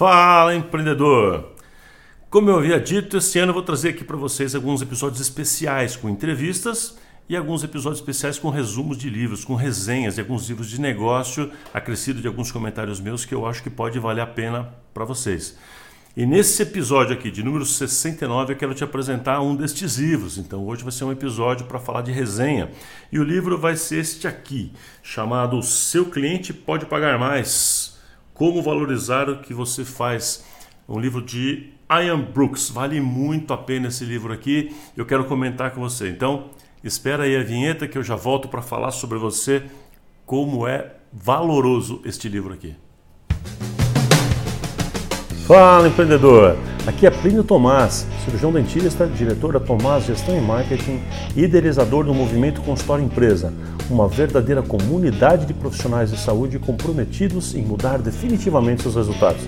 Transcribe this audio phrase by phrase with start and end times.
[0.00, 1.52] Fala, empreendedor!
[2.30, 5.94] Como eu havia dito, esse ano eu vou trazer aqui para vocês alguns episódios especiais
[5.94, 6.96] com entrevistas
[7.28, 11.52] e alguns episódios especiais com resumos de livros, com resenhas de alguns livros de negócio,
[11.74, 15.58] acrescido de alguns comentários meus que eu acho que pode valer a pena para vocês.
[16.16, 20.38] E nesse episódio aqui, de número 69, eu quero te apresentar um destes livros.
[20.38, 22.70] Então hoje vai ser um episódio para falar de resenha.
[23.12, 24.72] E o livro vai ser este aqui,
[25.02, 27.89] chamado Seu Cliente Pode Pagar Mais.
[28.40, 30.42] Como valorizar o que você faz.
[30.88, 32.70] Um livro de Ian Brooks.
[32.70, 34.74] Vale muito a pena esse livro aqui.
[34.96, 36.08] Eu quero comentar com você.
[36.08, 36.48] Então,
[36.82, 39.64] espera aí a vinheta que eu já volto para falar sobre você
[40.24, 42.74] como é valoroso este livro aqui.
[45.50, 46.56] Fala empreendedor!
[46.86, 51.00] Aqui é Plínio Tomás, cirurgião dentista, diretor da Tomás Gestão e Marketing
[51.34, 53.52] e idealizador do movimento Consultório Empresa,
[53.90, 59.42] uma verdadeira comunidade de profissionais de saúde comprometidos em mudar definitivamente seus resultados.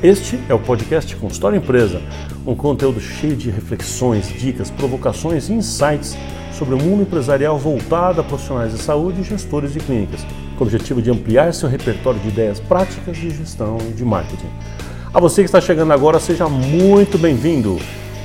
[0.00, 2.00] Este é o podcast Consultório Empresa,
[2.46, 6.16] um conteúdo cheio de reflexões, dicas, provocações e insights
[6.52, 10.24] sobre o mundo empresarial voltado a profissionais de saúde e gestores de clínicas,
[10.56, 14.46] com o objetivo de ampliar seu repertório de ideias práticas de gestão e de marketing.
[15.12, 17.80] A você que está chegando agora, seja muito bem-vindo.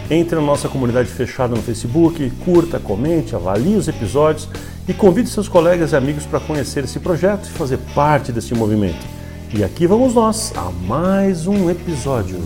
[0.07, 4.47] Entre na nossa comunidade fechada no Facebook, curta, comente, avalie os episódios
[4.87, 9.03] e convide seus colegas e amigos para conhecer esse projeto e fazer parte desse movimento.
[9.51, 12.37] E aqui vamos nós a mais um episódio.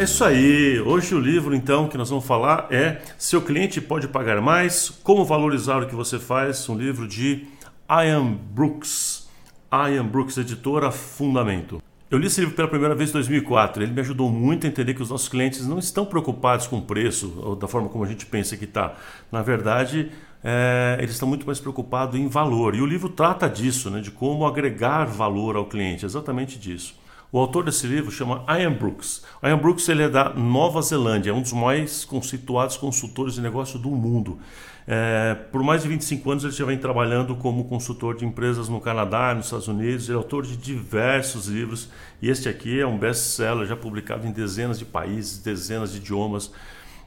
[0.00, 0.80] É isso aí.
[0.80, 5.26] Hoje o livro então que nós vamos falar é Seu cliente pode pagar mais, como
[5.26, 7.44] valorizar o que você faz, um livro de
[7.86, 9.28] Ian Brooks.
[9.70, 11.82] Ian Brooks, editora Fundamento.
[12.10, 13.82] Eu li esse livro pela primeira vez em 2004.
[13.82, 16.82] Ele me ajudou muito a entender que os nossos clientes não estão preocupados com o
[16.82, 18.94] preço ou da forma como a gente pensa que está.
[19.30, 20.10] Na verdade,
[20.42, 22.74] é, eles estão muito mais preocupados em valor.
[22.74, 26.98] E o livro trata disso, né, de como agregar valor ao cliente, exatamente disso.
[27.32, 29.22] O autor desse livro chama Ian Brooks.
[29.42, 33.78] Ian Brooks ele é da Nova Zelândia, é um dos mais conceituados consultores de negócio
[33.78, 34.40] do mundo.
[34.84, 38.80] É, por mais de 25 anos ele já vem trabalhando como consultor de empresas no
[38.80, 40.08] Canadá, nos Estados Unidos.
[40.08, 41.88] Ele é autor de diversos livros
[42.20, 46.50] e este aqui é um best-seller já publicado em dezenas de países, dezenas de idiomas.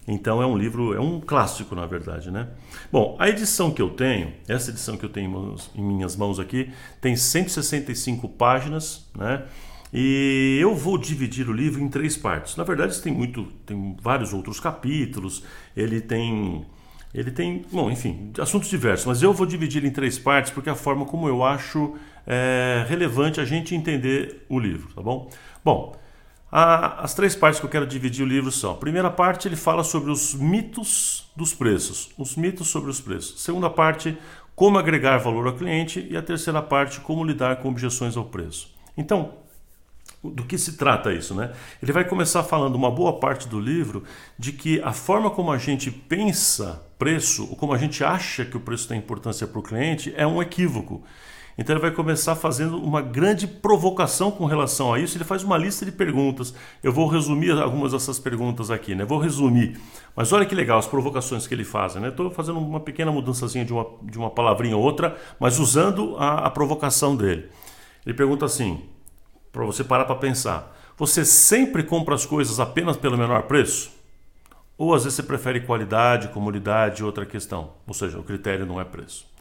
[0.08, 2.48] Então é um livro, é um clássico na verdade, né?
[2.90, 6.72] Bom, a edição que eu tenho, essa edição que eu tenho em minhas mãos aqui,
[7.02, 9.44] tem 165 páginas, né?
[9.94, 12.56] E eu vou dividir o livro em três partes.
[12.56, 15.44] Na verdade, tem muito, tem vários outros capítulos.
[15.78, 16.66] Ele tem,
[17.14, 19.06] ele tem, bom, enfim, assuntos diversos.
[19.06, 21.94] Mas eu vou dividir em três partes porque é a forma como eu acho
[22.26, 25.30] é, relevante a gente entender o livro, tá bom?
[25.64, 25.96] Bom,
[26.52, 29.56] a, as três partes que eu quero dividir o livro são: a primeira parte ele
[29.56, 33.42] fala sobre os mitos dos preços, os mitos sobre os preços.
[33.42, 34.18] Segunda parte,
[34.56, 38.74] como agregar valor ao cliente e a terceira parte, como lidar com objeções ao preço.
[38.98, 39.43] Então,
[40.24, 41.52] do que se trata isso, né?
[41.82, 44.04] Ele vai começar falando uma boa parte do livro
[44.40, 48.56] de que a forma como a gente pensa preço, ou como a gente acha que
[48.56, 51.04] o preço tem importância para o cliente, é um equívoco.
[51.58, 55.18] Então ele vai começar fazendo uma grande provocação com relação a isso.
[55.18, 56.54] Ele faz uma lista de perguntas.
[56.82, 59.06] Eu vou resumir algumas dessas perguntas aqui, né?
[59.06, 59.80] Vou resumir.
[60.16, 62.08] Mas olha que legal as provocações que ele faz, né?
[62.08, 66.48] Estou fazendo uma pequena mudançazinha de uma, de uma palavrinha ou outra, mas usando a,
[66.48, 67.50] a provocação dele.
[68.04, 68.82] Ele pergunta assim:
[69.54, 70.76] para você parar para pensar.
[70.98, 73.92] Você sempre compra as coisas apenas pelo menor preço?
[74.78, 77.74] Ou às vezes você prefere qualidade, comodidade, outra questão?
[77.88, 79.32] Ou seja, o critério não é preço.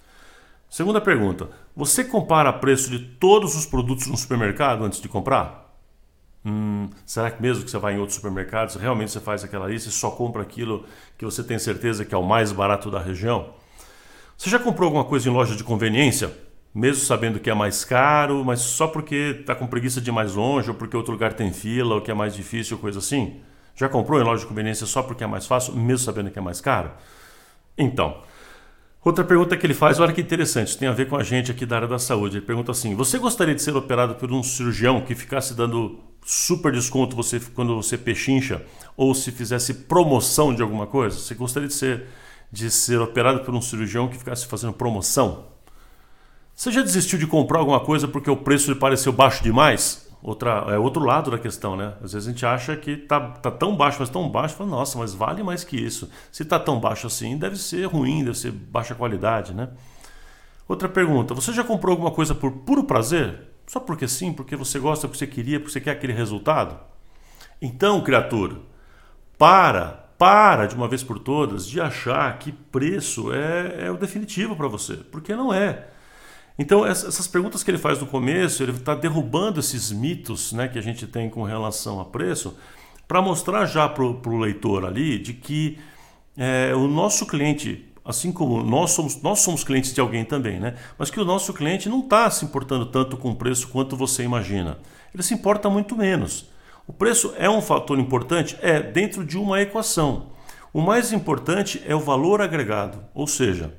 [0.68, 5.74] Segunda pergunta: você compara preço de todos os produtos no supermercado antes de comprar?
[6.44, 9.88] Hum, será que mesmo que você vai em outros supermercados, realmente você faz aquela lista
[9.88, 10.84] e só compra aquilo
[11.16, 13.54] que você tem certeza que é o mais barato da região?
[14.36, 16.36] Você já comprou alguma coisa em loja de conveniência?
[16.74, 20.34] Mesmo sabendo que é mais caro, mas só porque está com preguiça de ir mais
[20.34, 23.40] longe, ou porque outro lugar tem fila, ou que é mais difícil, coisa assim?
[23.74, 26.42] Já comprou em loja de conveniência só porque é mais fácil, mesmo sabendo que é
[26.42, 26.90] mais caro?
[27.76, 28.22] Então,
[29.04, 31.66] outra pergunta que ele faz, olha que interessante, tem a ver com a gente aqui
[31.66, 32.38] da área da saúde.
[32.38, 36.72] Ele pergunta assim: Você gostaria de ser operado por um cirurgião que ficasse dando super
[36.72, 38.64] desconto você quando você pechincha,
[38.96, 41.18] ou se fizesse promoção de alguma coisa?
[41.18, 42.06] Você gostaria de ser,
[42.50, 45.51] de ser operado por um cirurgião que ficasse fazendo promoção?
[46.62, 50.08] Você já desistiu de comprar alguma coisa porque o preço lhe pareceu baixo demais?
[50.22, 51.94] Outra, é outro lado da questão, né?
[52.00, 54.96] Às vezes a gente acha que tá, tá tão baixo, mas tão baixo, fala, nossa,
[54.96, 56.08] mas vale mais que isso.
[56.30, 59.70] Se tá tão baixo assim, deve ser ruim, deve ser baixa qualidade, né?
[60.68, 63.40] Outra pergunta: você já comprou alguma coisa por puro prazer?
[63.66, 66.78] Só porque sim, porque você gosta, porque você queria, porque você quer aquele resultado?
[67.60, 68.58] Então, criatura,
[69.36, 74.54] para para de uma vez por todas de achar que preço é, é o definitivo
[74.54, 75.88] para você, porque não é.
[76.58, 80.78] Então, essas perguntas que ele faz no começo, ele está derrubando esses mitos né, que
[80.78, 82.56] a gente tem com relação a preço,
[83.08, 85.78] para mostrar já para o leitor ali de que
[86.36, 90.76] é, o nosso cliente, assim como nós somos, nós somos clientes de alguém também, né?
[90.98, 94.22] mas que o nosso cliente não está se importando tanto com o preço quanto você
[94.22, 94.78] imagina.
[95.12, 96.50] Ele se importa muito menos.
[96.86, 98.56] O preço é um fator importante?
[98.60, 100.30] É, dentro de uma equação.
[100.72, 103.74] O mais importante é o valor agregado, ou seja,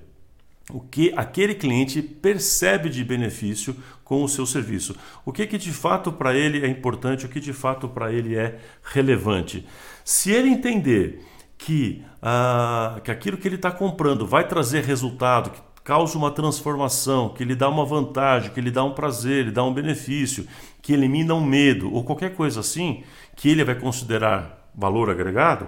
[0.69, 4.95] o que aquele cliente percebe de benefício com o seu serviço.
[5.25, 8.35] O que, que de fato para ele é importante, o que de fato para ele
[8.35, 9.65] é relevante.
[10.05, 11.25] Se ele entender
[11.57, 17.29] que, ah, que aquilo que ele está comprando vai trazer resultado, que causa uma transformação,
[17.29, 20.47] que lhe dá uma vantagem, que lhe dá um prazer, lhe dá um benefício,
[20.81, 23.03] que elimina um medo ou qualquer coisa assim,
[23.35, 25.67] que ele vai considerar valor agregado,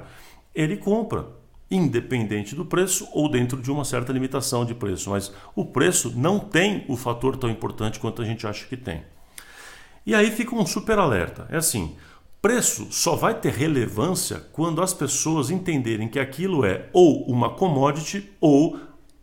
[0.54, 1.28] ele compra,
[1.70, 5.10] independente do preço ou dentro de uma certa limitação de preço.
[5.10, 9.04] Mas o preço não tem o fator tão importante quanto a gente acha que tem.
[10.06, 11.48] E aí fica um super alerta.
[11.50, 11.96] É assim,
[12.42, 18.32] preço só vai ter relevância quando as pessoas entenderem que aquilo é ou uma commodity
[18.40, 18.80] ou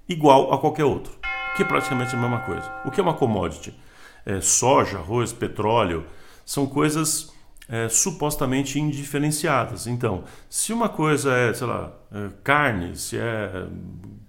[0.09, 1.13] igual a qualquer outro,
[1.57, 2.69] que é praticamente a mesma coisa.
[2.85, 3.73] O que é uma commodity?
[4.27, 6.05] É, soja, arroz, petróleo,
[6.45, 7.32] são coisas
[7.73, 9.87] é, supostamente indiferenciadas.
[9.87, 13.67] Então, se uma coisa é, sei lá, é carne, se é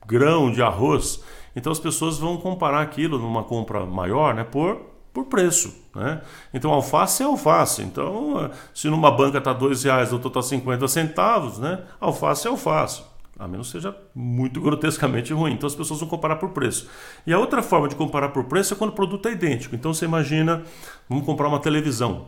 [0.08, 1.22] grão de arroz,
[1.54, 4.78] então as pessoas vão comparar aquilo numa compra maior né, por,
[5.14, 5.76] por preço.
[5.94, 6.22] Né?
[6.54, 7.82] Então, alface é alface.
[7.82, 11.84] Então, se numa banca está R$ reais, outra está 50 centavos, né?
[12.00, 13.04] alface é alface
[13.40, 15.54] a menos seja muito grotescamente ruim.
[15.54, 16.88] Então as pessoas vão comparar por preço.
[17.26, 19.76] E a outra forma de comparar por preço é quando o produto é idêntico.
[19.76, 20.64] Então você imagina,
[21.10, 22.28] vamos comprar uma televisão.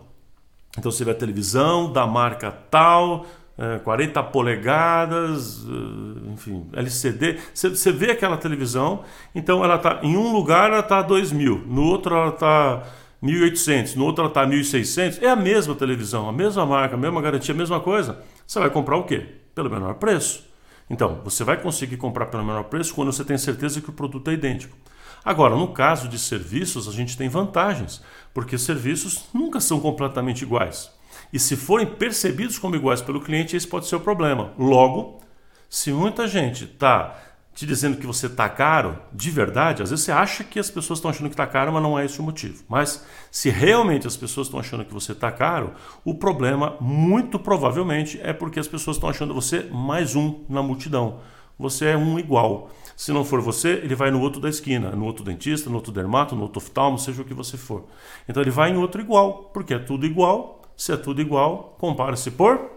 [0.77, 3.25] Então você vê a televisão da marca tal,
[3.57, 7.37] é, 40 polegadas, eh, enfim, LCD.
[7.53, 12.15] Você, vê aquela televisão, então ela está em um lugar ela está 2.000, no outro
[12.15, 12.83] ela está
[13.23, 15.23] 1.800, no outro ela está 1.600.
[15.23, 18.19] É a mesma televisão, a mesma marca, a mesma garantia, a mesma coisa.
[18.45, 19.25] Você vai comprar o quê?
[19.55, 20.43] Pelo menor preço.
[20.89, 24.29] Então, você vai conseguir comprar pelo menor preço quando você tem certeza que o produto
[24.29, 24.77] é idêntico.
[25.25, 27.99] Agora, no caso de serviços, a gente tem vantagens,
[28.31, 30.91] porque serviços nunca são completamente iguais.
[31.33, 34.53] E se forem percebidos como iguais pelo cliente, esse pode ser o problema.
[34.57, 35.19] Logo,
[35.67, 37.15] se muita gente está
[37.55, 40.99] te dizendo que você está caro, de verdade, às vezes você acha que as pessoas
[40.99, 42.63] estão achando que está caro, mas não é esse o motivo.
[42.67, 45.73] Mas se realmente as pessoas estão achando que você está caro,
[46.03, 51.21] o problema, muito provavelmente, é porque as pessoas estão achando você mais um na multidão.
[51.57, 52.69] Você é um igual.
[52.95, 55.91] Se não for você, ele vai no outro da esquina, no outro dentista, no outro
[55.91, 57.85] dermato, no outro oftalmo, seja o que você for.
[58.27, 60.61] Então ele vai em outro igual, porque é tudo igual.
[60.77, 62.75] Se é tudo igual, compara-se por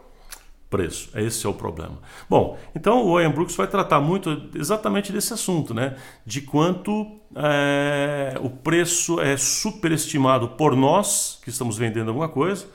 [0.71, 1.11] preço.
[1.19, 1.99] Esse é o problema.
[2.29, 5.97] Bom, então o Ian Brooks vai tratar muito exatamente desse assunto, né?
[6.27, 12.67] De quanto é, o preço é superestimado por nós que estamos vendendo alguma coisa,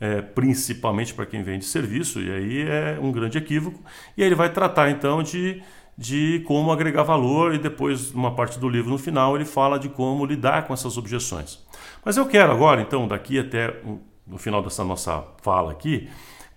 [0.00, 3.80] é, principalmente para quem vende serviço, e aí é um grande equívoco.
[4.16, 5.62] E aí ele vai tratar então de,
[5.96, 9.88] de como agregar valor, e depois, numa parte do livro, no final, ele fala de
[9.88, 11.58] como lidar com essas objeções.
[12.04, 13.80] Mas eu quero agora, então, daqui até
[14.26, 16.08] no final dessa nossa fala aqui,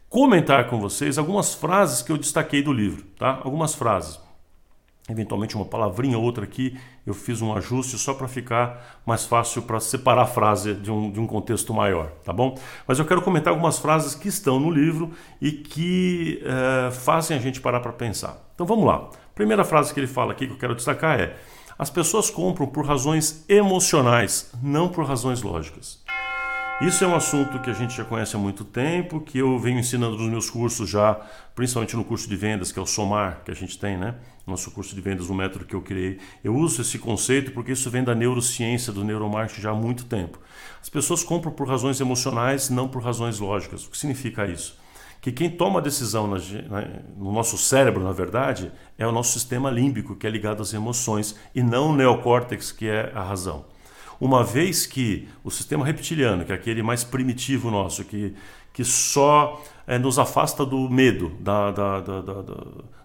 [0.10, 3.40] comentar com vocês algumas frases que eu destaquei do livro, tá?
[3.44, 4.20] Algumas frases.
[5.10, 9.62] Eventualmente uma palavrinha ou outra aqui, eu fiz um ajuste só para ficar mais fácil
[9.62, 12.58] para separar a frase de um, de um contexto maior, tá bom?
[12.86, 17.40] Mas eu quero comentar algumas frases que estão no livro e que é, fazem a
[17.40, 18.38] gente parar para pensar.
[18.54, 19.10] Então vamos lá.
[19.34, 21.38] Primeira frase que ele fala aqui que eu quero destacar é:
[21.80, 26.07] as pessoas compram por razões emocionais, não por razões lógicas.
[26.80, 29.80] Isso é um assunto que a gente já conhece há muito tempo, que eu venho
[29.80, 31.20] ensinando nos meus cursos já,
[31.56, 34.14] principalmente no curso de vendas, que é o Somar, que a gente tem, né?
[34.46, 36.20] Nosso curso de vendas, o método que eu criei.
[36.44, 40.40] Eu uso esse conceito porque isso vem da neurociência, do neuromarketing já há muito tempo.
[40.80, 43.84] As pessoas compram por razões emocionais, não por razões lógicas.
[43.88, 44.78] O que significa isso?
[45.20, 49.34] Que quem toma a decisão na, na, no nosso cérebro, na verdade, é o nosso
[49.34, 53.66] sistema límbico, que é ligado às emoções, e não o neocórtex, que é a razão
[54.20, 58.34] uma vez que o sistema reptiliano, que é aquele mais primitivo nosso, que,
[58.74, 62.44] que só é, nos afasta do medo, da, da, da, da,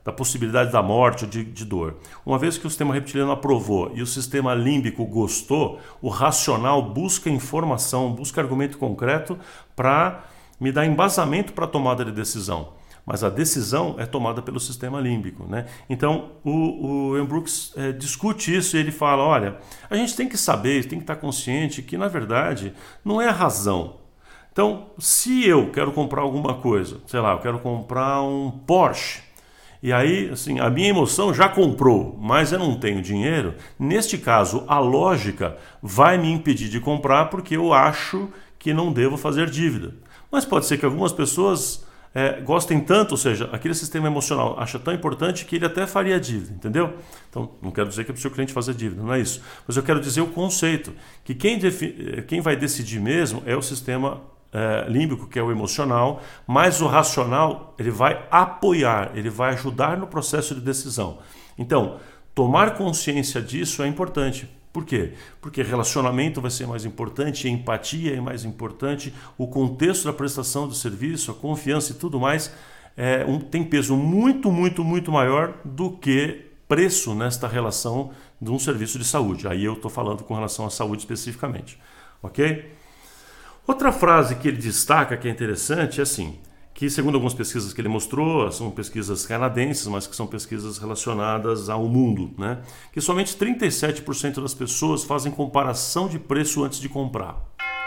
[0.05, 1.97] da possibilidade da morte ou de, de, dor.
[2.25, 7.31] Uma vez que o sistema reptiliano aprovou e o sistema límbico gostou, o racional busca
[7.31, 9.39] informação, busca argumento concreto
[9.77, 10.25] para
[10.61, 15.01] me dar embasamento para a tomada de decisão mas a decisão é tomada pelo sistema
[15.01, 15.45] límbico.
[15.45, 15.67] Né?
[15.89, 19.59] Então, o, o Brooks é, discute isso e ele fala: olha,
[19.91, 22.73] a gente tem que saber, tem que estar consciente que, na verdade,
[23.05, 23.97] não é a razão.
[24.53, 29.23] Então, se eu quero comprar alguma coisa, sei lá, eu quero comprar um Porsche,
[29.83, 33.55] e aí, assim, a minha emoção já comprou, mas eu não tenho dinheiro.
[33.77, 38.29] Neste caso, a lógica vai me impedir de comprar porque eu acho
[38.61, 39.93] que não devo fazer dívida.
[40.31, 44.79] Mas pode ser que algumas pessoas é, gostem tanto, ou seja, aquele sistema emocional acha
[44.79, 46.95] tão importante que ele até faria dívida, entendeu?
[47.31, 49.43] Então, não quero dizer que é para o seu cliente fazer dívida, não é isso.
[49.67, 50.93] Mas eu quero dizer o conceito,
[51.25, 51.59] que quem,
[52.27, 54.21] quem vai decidir mesmo é o sistema
[54.53, 59.97] é, límbico, que é o emocional, mas o racional ele vai apoiar, ele vai ajudar
[59.97, 61.19] no processo de decisão.
[61.57, 61.99] Então,
[62.35, 64.49] tomar consciência disso é importante.
[64.73, 65.13] Por quê?
[65.41, 70.75] Porque relacionamento vai ser mais importante, empatia é mais importante, o contexto da prestação do
[70.75, 72.53] serviço, a confiança e tudo mais
[72.97, 78.59] é, um, tem peso muito, muito, muito maior do que preço nesta relação de um
[78.59, 79.47] serviço de saúde.
[79.47, 81.79] Aí eu estou falando com relação à saúde especificamente.
[82.23, 82.73] Ok?
[83.67, 86.39] Outra frase que ele destaca que é interessante é assim:
[86.75, 91.69] que, segundo algumas pesquisas que ele mostrou, são pesquisas canadenses, mas que são pesquisas relacionadas
[91.69, 92.63] ao mundo, né?
[92.93, 97.37] que somente 37% das pessoas fazem comparação de preço antes de comprar.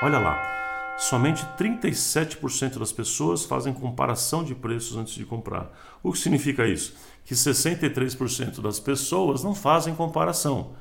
[0.01, 5.72] Olha lá, somente 37% das pessoas fazem comparação de preços antes de comprar.
[6.04, 6.96] O que significa isso?
[7.24, 10.74] Que 63% das pessoas não fazem comparação.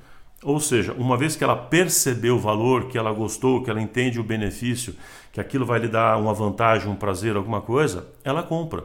[0.45, 4.21] Ou seja, uma vez que ela percebeu o valor, que ela gostou, que ela entende
[4.21, 4.95] o benefício,
[5.33, 8.85] que aquilo vai lhe dar uma vantagem, um prazer, alguma coisa, ela compra.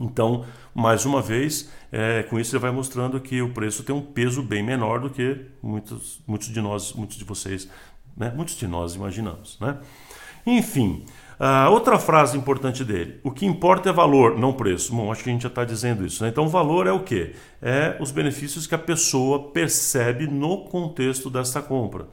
[0.00, 4.02] Então, mais uma vez, é, com isso ele vai mostrando que o preço tem um
[4.02, 7.68] peso bem menor do que muitos, muitos de nós, muitos de vocês,
[8.16, 8.32] né?
[8.34, 9.58] muitos de nós imaginamos.
[9.60, 9.78] Né?
[10.46, 11.04] Enfim,
[11.38, 14.94] Uh, outra frase importante dele: o que importa é valor, não preço.
[14.94, 16.22] Bom, acho que a gente já está dizendo isso.
[16.22, 16.30] Né?
[16.30, 17.34] Então, valor é o quê?
[17.62, 22.06] É os benefícios que a pessoa percebe no contexto dessa compra.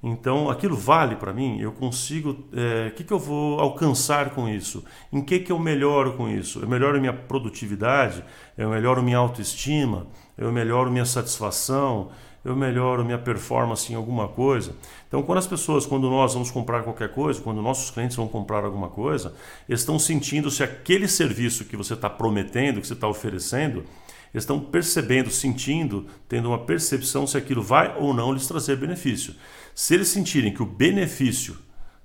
[0.00, 1.58] Então, aquilo vale para mim?
[1.60, 2.30] Eu consigo.
[2.30, 4.84] O é, que, que eu vou alcançar com isso?
[5.12, 6.60] Em que, que eu melhoro com isso?
[6.60, 8.24] Eu melhoro minha produtividade?
[8.56, 10.06] Eu melhoro minha autoestima?
[10.36, 12.10] Eu melhoro minha satisfação?
[12.44, 14.74] Eu melhoro minha performance em alguma coisa.
[15.06, 18.64] Então, quando as pessoas, quando nós vamos comprar qualquer coisa, quando nossos clientes vão comprar
[18.64, 19.34] alguma coisa,
[19.68, 23.84] estão sentindo se aquele serviço que você está prometendo, que você está oferecendo,
[24.32, 29.34] estão percebendo, sentindo, tendo uma percepção se aquilo vai ou não lhes trazer benefício.
[29.74, 31.56] Se eles sentirem que o benefício,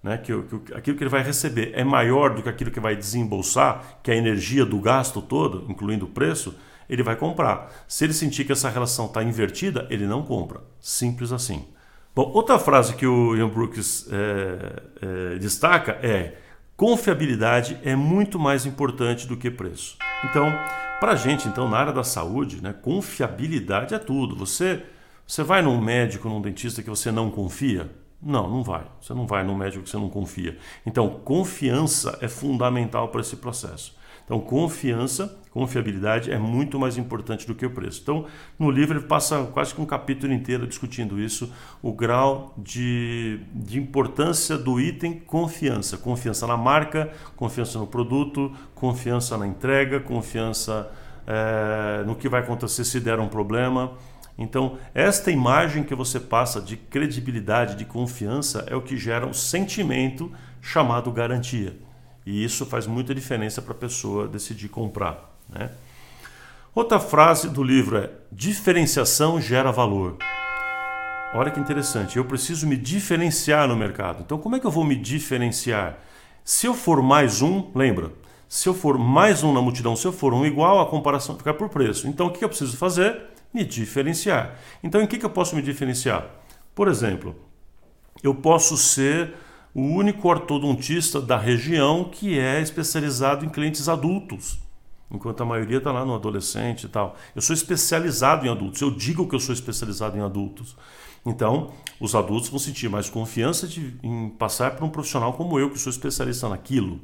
[0.01, 2.95] né, que, que aquilo que ele vai receber é maior do que aquilo que vai
[2.95, 6.55] desembolsar, que é a energia do gasto todo, incluindo o preço,
[6.89, 7.71] ele vai comprar.
[7.87, 10.61] Se ele sentir que essa relação está invertida, ele não compra.
[10.79, 11.65] Simples assim.
[12.15, 16.37] Bom, outra frase que o Ian Brooks é, é, destaca é:
[16.77, 19.97] confiabilidade é muito mais importante do que preço.
[20.23, 20.45] Então,
[20.99, 24.35] para a gente, então, na área da saúde, né, confiabilidade é tudo.
[24.35, 24.83] Você,
[25.25, 27.89] você vai num médico, num dentista que você não confia?
[28.21, 28.85] Não, não vai.
[29.01, 30.57] Você não vai num médico que você não confia.
[30.85, 33.97] Então, confiança é fundamental para esse processo.
[34.25, 38.01] Então, confiança, confiabilidade é muito mais importante do que o preço.
[38.01, 38.25] Então,
[38.57, 43.77] no livro ele passa quase que um capítulo inteiro discutindo isso, o grau de, de
[43.77, 45.97] importância do item confiança.
[45.97, 50.89] Confiança na marca, confiança no produto, confiança na entrega, confiança
[51.27, 53.93] é, no que vai acontecer se der um problema.
[54.37, 59.33] Então, esta imagem que você passa de credibilidade, de confiança, é o que gera um
[59.33, 61.77] sentimento chamado garantia.
[62.25, 65.37] E isso faz muita diferença para a pessoa decidir comprar.
[65.49, 65.69] Né?
[66.73, 70.17] Outra frase do livro é: diferenciação gera valor.
[71.35, 74.21] Olha que interessante, eu preciso me diferenciar no mercado.
[74.23, 75.97] Então, como é que eu vou me diferenciar?
[76.43, 78.11] Se eu for mais um, lembra?
[78.47, 81.51] Se eu for mais um na multidão, se eu for um igual, a comparação fica
[81.51, 82.07] por preço.
[82.07, 83.19] Então, o que eu preciso fazer?
[83.51, 84.59] Me diferenciar.
[84.83, 86.27] Então, em que eu posso me diferenciar?
[86.75, 87.35] Por exemplo,
[88.21, 89.33] eu posso ser
[89.73, 94.59] o único ortodontista da região que é especializado em clientes adultos,
[95.09, 97.15] enquanto a maioria está lá no adolescente e tal.
[97.35, 100.75] Eu sou especializado em adultos, eu digo que eu sou especializado em adultos.
[101.25, 105.69] Então, os adultos vão sentir mais confiança de, em passar por um profissional como eu,
[105.69, 106.99] que sou especialista naquilo.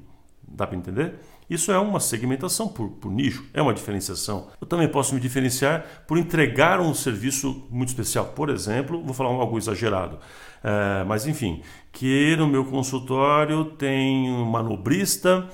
[0.47, 1.15] Dá para entender?
[1.49, 4.49] Isso é uma segmentação por, por, nicho, é uma diferenciação.
[4.61, 8.25] Eu também posso me diferenciar por entregar um serviço muito especial.
[8.27, 10.19] Por exemplo, vou falar algo exagerado,
[10.63, 15.47] é, mas enfim, que no meu consultório tem um manobrista,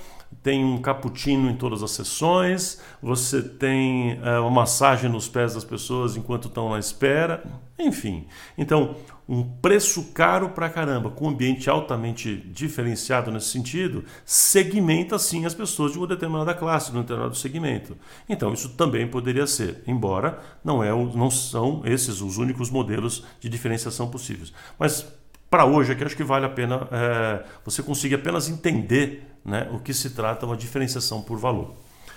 [0.46, 5.64] tem um cappuccino em todas as sessões, você tem é, uma massagem nos pés das
[5.64, 7.44] pessoas enquanto estão na espera,
[7.80, 8.28] enfim.
[8.56, 8.96] Então,
[9.28, 15.56] um preço caro pra caramba, com um ambiente altamente diferenciado nesse sentido, segmenta sim as
[15.56, 17.98] pessoas de uma determinada classe, de um determinado segmento.
[18.30, 23.50] Então, isso também poderia ser, embora não, é, não são esses os únicos modelos de
[23.50, 24.54] diferenciação possíveis.
[24.78, 25.08] Mas
[25.50, 29.80] para hoje aqui, acho que vale a pena é, você conseguir apenas entender né, o
[29.80, 31.74] que se trata uma diferenciação por valor.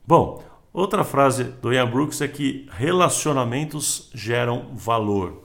[0.06, 0.42] Bom,
[0.72, 5.42] outra frase do Ian Brooks é que relacionamentos geram valor.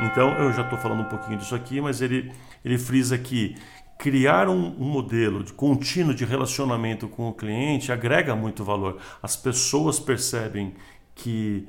[0.00, 2.32] Então, eu já estou falando um pouquinho disso aqui, mas ele,
[2.64, 3.56] ele frisa que
[3.98, 8.98] criar um, um, modelo de contínuo de relacionamento com o cliente agrega muito valor.
[9.22, 10.74] As pessoas percebem
[11.14, 11.68] que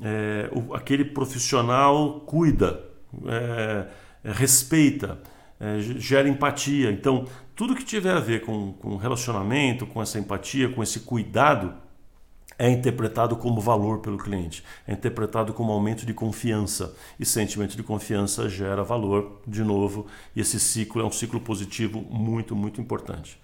[0.00, 2.82] é, o, aquele profissional cuida,
[3.26, 3.86] é,
[4.24, 5.20] respeita,
[5.58, 6.90] é, gera empatia.
[6.90, 7.26] Então,
[7.60, 11.74] tudo que tiver a ver com, com relacionamento, com essa empatia, com esse cuidado,
[12.58, 16.96] é interpretado como valor pelo cliente, é interpretado como aumento de confiança.
[17.18, 22.00] E sentimento de confiança gera valor, de novo, e esse ciclo é um ciclo positivo
[22.00, 23.38] muito, muito importante.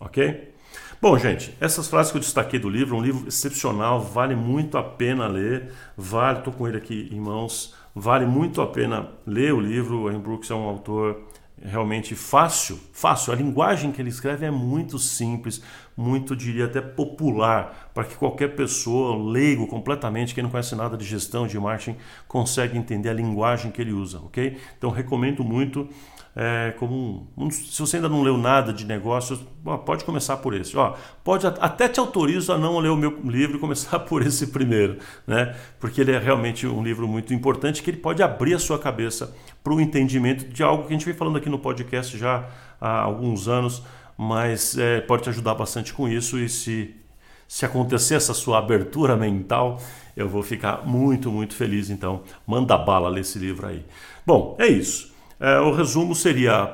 [0.00, 0.54] Ok?
[0.98, 4.82] Bom, gente, essas frases que eu destaquei do livro, um livro excepcional, vale muito a
[4.82, 5.70] pena ler.
[5.98, 10.10] Vale, estou com ele aqui em mãos, vale muito a pena ler o livro.
[10.10, 11.28] O Brooks é um autor
[11.62, 13.32] realmente fácil, fácil.
[13.32, 15.62] A linguagem que ele escreve é muito simples,
[15.96, 21.04] muito diria até popular, para que qualquer pessoa, leigo completamente, que não conhece nada de
[21.04, 24.58] gestão, de marketing, consiga entender a linguagem que ele usa, ok?
[24.78, 25.88] Então recomendo muito
[26.34, 29.40] é, como um, se você ainda não leu nada de negócios,
[29.84, 30.76] pode começar por esse.
[30.76, 30.94] Ó,
[31.24, 34.98] pode até te autorizo a não ler o meu livro e começar por esse primeiro,
[35.26, 35.56] né?
[35.78, 39.34] Porque ele é realmente um livro muito importante que ele pode abrir a sua cabeça
[39.62, 42.48] para o entendimento de algo que a gente vem falando aqui no podcast já
[42.80, 43.82] há alguns anos,
[44.16, 46.94] mas é, pode te ajudar bastante com isso e se
[47.50, 49.82] se acontecer essa sua abertura mental,
[50.16, 51.90] eu vou ficar muito, muito feliz.
[51.90, 53.84] Então, manda bala ler esse livro aí.
[54.24, 55.09] Bom, é isso.
[55.40, 56.70] É, o resumo seria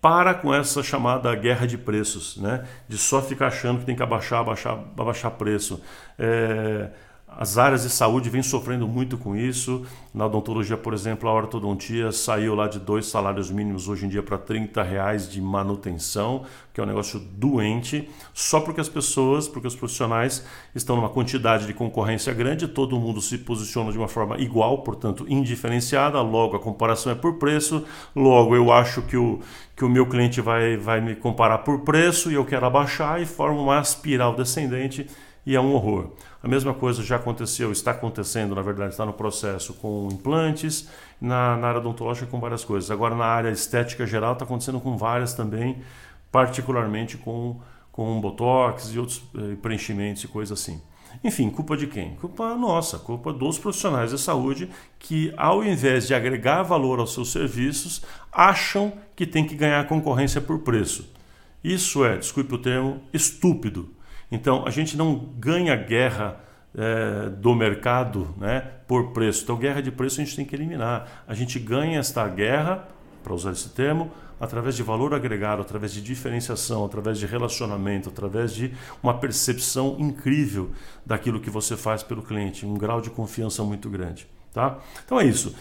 [0.00, 2.66] para com essa chamada guerra de preços, né?
[2.88, 5.82] de só ficar achando que tem que abaixar, abaixar, abaixar preço.
[6.18, 6.88] É,
[7.36, 9.86] as áreas de saúde vêm sofrendo muito com isso.
[10.12, 14.22] Na odontologia, por exemplo, a ortodontia saiu lá de dois salários mínimos hoje em dia
[14.22, 16.44] para 30 reais de manutenção,
[16.74, 20.44] que é um negócio doente, só porque as pessoas, porque os profissionais
[20.74, 25.24] estão numa quantidade de concorrência grande, todo mundo se posiciona de uma forma igual, portanto
[25.28, 27.84] indiferenciada, logo a comparação é por preço,
[28.14, 29.40] logo eu acho que o,
[29.76, 33.26] que o meu cliente vai, vai me comparar por preço e eu quero abaixar e
[33.26, 35.06] forma uma espiral descendente
[35.44, 36.10] e é um horror.
[36.42, 40.88] A mesma coisa já aconteceu, está acontecendo, na verdade, está no processo com implantes,
[41.20, 42.90] na, na área odontológica com várias coisas.
[42.90, 45.82] Agora, na área estética geral, está acontecendo com várias também,
[46.32, 47.60] particularmente com,
[47.92, 50.80] com botox e outros eh, preenchimentos e coisas assim.
[51.22, 52.14] Enfim, culpa de quem?
[52.14, 57.32] Culpa nossa, culpa dos profissionais da saúde que, ao invés de agregar valor aos seus
[57.32, 61.12] serviços, acham que tem que ganhar concorrência por preço.
[61.62, 63.90] Isso é, desculpe o termo, estúpido.
[64.30, 66.40] Então, a gente não ganha guerra
[66.76, 69.42] é, do mercado né, por preço.
[69.42, 71.24] Então, guerra de preço a gente tem que eliminar.
[71.26, 72.88] A gente ganha esta guerra,
[73.22, 78.54] para usar esse termo, através de valor agregado, através de diferenciação, através de relacionamento, através
[78.54, 80.70] de uma percepção incrível
[81.04, 84.26] daquilo que você faz pelo cliente, um grau de confiança muito grande.
[84.52, 84.78] Tá?
[85.04, 85.54] Então é isso.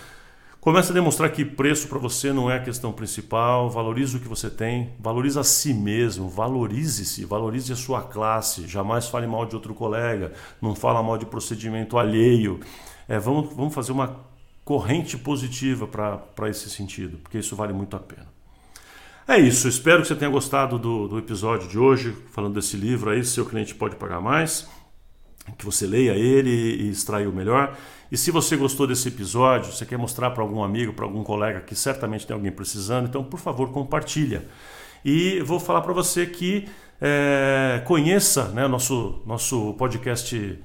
[0.62, 4.28] Começa a demonstrar que preço para você não é a questão principal, valorize o que
[4.28, 9.56] você tem, valorize a si mesmo, valorize-se, valorize a sua classe, jamais fale mal de
[9.56, 12.60] outro colega, não fala mal de procedimento alheio.
[13.08, 14.18] É, vamos, vamos fazer uma
[14.66, 18.28] corrente positiva para esse sentido, porque isso vale muito a pena.
[19.26, 23.12] É isso, espero que você tenha gostado do, do episódio de hoje, falando desse livro
[23.12, 24.68] aí, Seu Cliente Pode Pagar Mais
[25.58, 27.76] que você leia ele e extraia o melhor.
[28.12, 31.62] E se você gostou desse episódio, você quer mostrar para algum amigo, para algum colega
[31.62, 34.46] que certamente tem alguém precisando, então por favor compartilha.
[35.06, 36.68] E vou falar para você que
[37.00, 40.60] é, conheça né, nosso, nosso podcast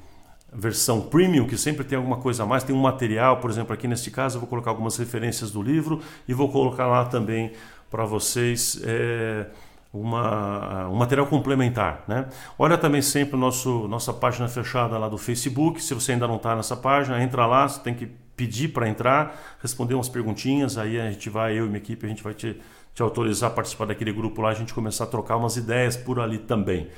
[0.52, 3.88] versão premium, que sempre tem alguma coisa a mais, tem um material, por exemplo, aqui
[3.88, 7.52] neste caso eu vou colocar algumas referências do livro e vou colocar lá também
[7.90, 8.80] para vocês.
[8.84, 9.46] É,
[9.94, 12.04] uma, um material complementar.
[12.08, 12.26] Né?
[12.58, 15.80] Olha também sempre nosso, nossa página fechada lá do Facebook.
[15.82, 19.56] Se você ainda não está nessa página, entra lá, você tem que pedir para entrar,
[19.62, 22.60] responder umas perguntinhas, aí a gente vai, eu e minha equipe, a gente vai te,
[22.92, 26.18] te autorizar a participar daquele grupo lá, a gente começar a trocar umas ideias por
[26.18, 26.88] ali também.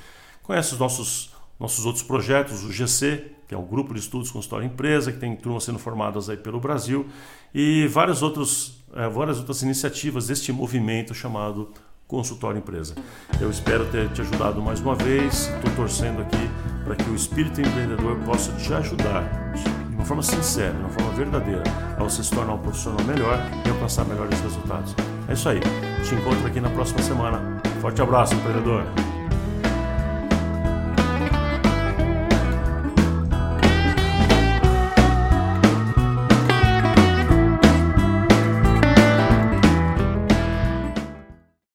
[0.42, 4.40] Conhece os nossos, nossos outros projetos, o GC, que é um grupo de estudos com
[4.40, 7.06] história empresa, que tem turmas sendo formadas aí pelo Brasil,
[7.54, 11.70] e vários outros, é, várias outras iniciativas deste movimento chamado
[12.06, 12.94] Consultório Empresa.
[13.40, 15.48] Eu espero ter te ajudado mais uma vez.
[15.48, 16.50] Estou torcendo aqui
[16.84, 19.52] para que o espírito empreendedor possa te ajudar
[19.88, 21.64] de uma forma sincera, de uma forma verdadeira,
[21.98, 24.94] a você se tornar um profissional melhor e alcançar melhores resultados.
[25.28, 25.60] É isso aí.
[26.04, 27.60] Te encontro aqui na próxima semana.
[27.80, 28.84] Forte abraço, empreendedor.